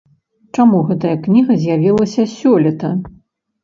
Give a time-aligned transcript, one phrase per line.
[0.55, 2.95] Чаму гэтая кніга з'явілася сёлета?